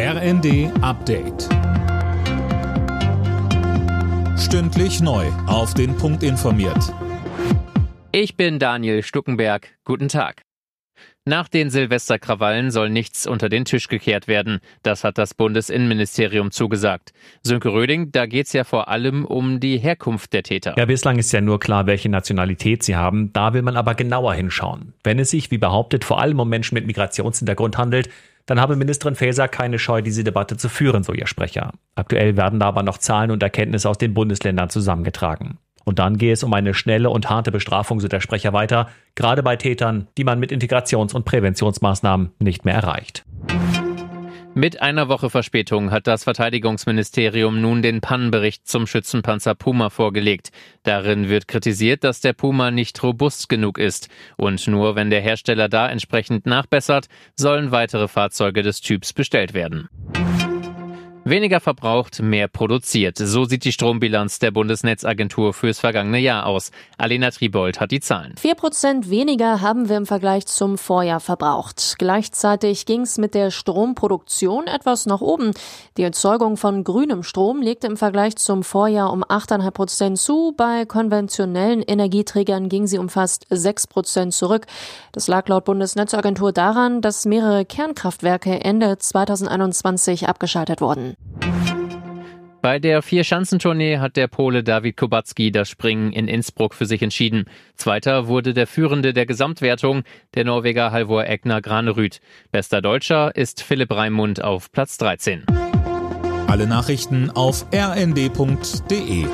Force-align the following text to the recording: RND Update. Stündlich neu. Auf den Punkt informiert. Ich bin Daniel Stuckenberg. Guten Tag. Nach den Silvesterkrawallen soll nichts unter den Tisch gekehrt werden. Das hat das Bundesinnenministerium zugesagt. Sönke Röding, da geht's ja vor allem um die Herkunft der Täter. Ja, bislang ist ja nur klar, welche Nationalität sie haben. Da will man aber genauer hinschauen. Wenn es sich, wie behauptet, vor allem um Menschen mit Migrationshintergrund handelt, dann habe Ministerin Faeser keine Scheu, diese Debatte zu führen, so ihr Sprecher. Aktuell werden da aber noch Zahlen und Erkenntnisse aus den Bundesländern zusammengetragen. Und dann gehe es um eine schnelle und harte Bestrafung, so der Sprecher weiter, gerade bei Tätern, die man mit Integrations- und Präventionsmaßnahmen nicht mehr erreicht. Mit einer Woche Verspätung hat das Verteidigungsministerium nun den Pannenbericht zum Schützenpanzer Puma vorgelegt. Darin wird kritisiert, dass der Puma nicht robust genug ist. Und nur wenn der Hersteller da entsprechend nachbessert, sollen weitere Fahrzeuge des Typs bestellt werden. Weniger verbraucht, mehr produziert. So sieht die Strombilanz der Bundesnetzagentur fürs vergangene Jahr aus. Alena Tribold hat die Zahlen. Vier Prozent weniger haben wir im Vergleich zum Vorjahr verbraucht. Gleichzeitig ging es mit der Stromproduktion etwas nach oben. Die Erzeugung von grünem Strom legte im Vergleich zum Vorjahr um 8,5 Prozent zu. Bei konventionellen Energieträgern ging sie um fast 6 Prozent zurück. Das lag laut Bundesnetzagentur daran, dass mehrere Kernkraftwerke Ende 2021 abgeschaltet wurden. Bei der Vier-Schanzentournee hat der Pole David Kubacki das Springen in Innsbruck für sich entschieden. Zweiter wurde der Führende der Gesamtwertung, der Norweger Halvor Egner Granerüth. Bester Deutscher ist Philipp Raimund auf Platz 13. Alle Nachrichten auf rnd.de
RND 0.00 0.70
Update. 0.80 1.48
Stündlich 4.38 5.00
neu. 5.00 5.26
Auf 5.48 5.74
den 5.74 5.96
Punkt 5.96 6.22
informiert. 6.22 6.94
Ich 8.12 8.36
bin 8.36 8.60
Daniel 8.60 9.02
Stuckenberg. 9.02 9.76
Guten 9.82 10.06
Tag. 10.06 10.42
Nach 11.24 11.48
den 11.48 11.70
Silvesterkrawallen 11.70 12.70
soll 12.70 12.90
nichts 12.90 13.26
unter 13.26 13.48
den 13.48 13.64
Tisch 13.64 13.88
gekehrt 13.88 14.28
werden. 14.28 14.60
Das 14.84 15.02
hat 15.02 15.18
das 15.18 15.34
Bundesinnenministerium 15.34 16.52
zugesagt. 16.52 17.12
Sönke 17.42 17.72
Röding, 17.72 18.12
da 18.12 18.26
geht's 18.26 18.52
ja 18.52 18.62
vor 18.62 18.86
allem 18.86 19.24
um 19.24 19.58
die 19.58 19.78
Herkunft 19.78 20.32
der 20.32 20.44
Täter. 20.44 20.74
Ja, 20.78 20.86
bislang 20.86 21.18
ist 21.18 21.32
ja 21.32 21.40
nur 21.40 21.58
klar, 21.58 21.86
welche 21.86 22.08
Nationalität 22.08 22.84
sie 22.84 22.94
haben. 22.94 23.32
Da 23.32 23.52
will 23.52 23.62
man 23.62 23.76
aber 23.76 23.96
genauer 23.96 24.34
hinschauen. 24.34 24.94
Wenn 25.02 25.18
es 25.18 25.30
sich, 25.30 25.50
wie 25.50 25.58
behauptet, 25.58 26.04
vor 26.04 26.20
allem 26.20 26.38
um 26.38 26.48
Menschen 26.48 26.76
mit 26.76 26.86
Migrationshintergrund 26.86 27.76
handelt, 27.78 28.08
dann 28.48 28.60
habe 28.62 28.76
Ministerin 28.76 29.14
Faeser 29.14 29.46
keine 29.46 29.78
Scheu, 29.78 30.00
diese 30.00 30.24
Debatte 30.24 30.56
zu 30.56 30.70
führen, 30.70 31.02
so 31.02 31.12
ihr 31.12 31.26
Sprecher. 31.26 31.72
Aktuell 31.94 32.38
werden 32.38 32.58
da 32.58 32.66
aber 32.66 32.82
noch 32.82 32.96
Zahlen 32.96 33.30
und 33.30 33.42
Erkenntnisse 33.42 33.90
aus 33.90 33.98
den 33.98 34.14
Bundesländern 34.14 34.70
zusammengetragen. 34.70 35.58
Und 35.84 35.98
dann 35.98 36.16
gehe 36.16 36.32
es 36.32 36.42
um 36.42 36.54
eine 36.54 36.72
schnelle 36.72 37.10
und 37.10 37.28
harte 37.28 37.52
Bestrafung, 37.52 38.00
so 38.00 38.08
der 38.08 38.20
Sprecher 38.20 38.54
weiter, 38.54 38.88
gerade 39.16 39.42
bei 39.42 39.56
Tätern, 39.56 40.08
die 40.16 40.24
man 40.24 40.40
mit 40.40 40.50
Integrations- 40.50 41.14
und 41.14 41.26
Präventionsmaßnahmen 41.26 42.30
nicht 42.38 42.64
mehr 42.64 42.74
erreicht. 42.74 43.26
Mit 44.58 44.82
einer 44.82 45.08
Woche 45.08 45.30
Verspätung 45.30 45.92
hat 45.92 46.08
das 46.08 46.24
Verteidigungsministerium 46.24 47.60
nun 47.60 47.80
den 47.80 48.00
Pannenbericht 48.00 48.66
zum 48.66 48.88
Schützenpanzer 48.88 49.54
Puma 49.54 49.88
vorgelegt. 49.88 50.50
Darin 50.82 51.28
wird 51.28 51.46
kritisiert, 51.46 52.02
dass 52.02 52.20
der 52.20 52.32
Puma 52.32 52.72
nicht 52.72 53.00
robust 53.04 53.48
genug 53.48 53.78
ist. 53.78 54.08
Und 54.36 54.66
nur 54.66 54.96
wenn 54.96 55.10
der 55.10 55.20
Hersteller 55.20 55.68
da 55.68 55.88
entsprechend 55.88 56.44
nachbessert, 56.44 57.06
sollen 57.36 57.70
weitere 57.70 58.08
Fahrzeuge 58.08 58.64
des 58.64 58.80
Typs 58.80 59.12
bestellt 59.12 59.54
werden. 59.54 59.88
Weniger 61.28 61.60
verbraucht, 61.60 62.22
mehr 62.22 62.48
produziert. 62.48 63.18
So 63.18 63.44
sieht 63.44 63.66
die 63.66 63.72
Strombilanz 63.72 64.38
der 64.38 64.50
Bundesnetzagentur 64.50 65.52
fürs 65.52 65.78
vergangene 65.78 66.20
Jahr 66.20 66.46
aus. 66.46 66.70
Alena 66.96 67.30
Tribold 67.30 67.80
hat 67.80 67.90
die 67.90 68.00
Zahlen. 68.00 68.34
Vier 68.38 68.54
Prozent 68.54 69.10
weniger 69.10 69.60
haben 69.60 69.90
wir 69.90 69.98
im 69.98 70.06
Vergleich 70.06 70.46
zum 70.46 70.78
Vorjahr 70.78 71.20
verbraucht. 71.20 71.96
Gleichzeitig 71.98 72.86
ging 72.86 73.02
es 73.02 73.18
mit 73.18 73.34
der 73.34 73.50
Stromproduktion 73.50 74.68
etwas 74.68 75.04
nach 75.04 75.20
oben. 75.20 75.50
Die 75.98 76.02
Erzeugung 76.02 76.56
von 76.56 76.82
grünem 76.82 77.22
Strom 77.22 77.60
legte 77.60 77.88
im 77.88 77.98
Vergleich 77.98 78.36
zum 78.36 78.62
Vorjahr 78.62 79.12
um 79.12 79.22
8,5 79.22 79.70
Prozent 79.72 80.18
zu. 80.18 80.54
Bei 80.56 80.86
konventionellen 80.86 81.82
Energieträgern 81.82 82.70
ging 82.70 82.86
sie 82.86 82.96
um 82.96 83.10
fast 83.10 83.46
6 83.50 83.88
Prozent 83.88 84.32
zurück. 84.32 84.66
Das 85.12 85.28
lag 85.28 85.46
laut 85.48 85.66
Bundesnetzagentur 85.66 86.52
daran, 86.52 87.02
dass 87.02 87.26
mehrere 87.26 87.66
Kernkraftwerke 87.66 88.64
Ende 88.64 88.96
2021 88.96 90.26
abgeschaltet 90.26 90.80
wurden. 90.80 91.17
Bei 92.68 92.78
der 92.78 93.00
Vier-Schanzentournee 93.00 93.96
hat 93.96 94.18
der 94.18 94.28
Pole 94.28 94.62
David 94.62 94.98
Kubacki 94.98 95.50
das 95.50 95.70
Springen 95.70 96.12
in 96.12 96.28
Innsbruck 96.28 96.74
für 96.74 96.84
sich 96.84 97.00
entschieden. 97.00 97.46
Zweiter 97.76 98.26
wurde 98.26 98.52
der 98.52 98.66
Führende 98.66 99.14
der 99.14 99.24
Gesamtwertung, 99.24 100.02
der 100.34 100.44
Norweger 100.44 100.92
Halvor 100.92 101.24
Egner 101.24 101.62
Granerüth. 101.62 102.20
Bester 102.52 102.82
Deutscher 102.82 103.34
ist 103.34 103.62
Philipp 103.62 103.90
Raimund 103.90 104.44
auf 104.44 104.70
Platz 104.70 104.98
13. 104.98 105.46
Alle 106.46 106.66
Nachrichten 106.66 107.30
auf 107.30 107.64
rnd.de 107.72 109.24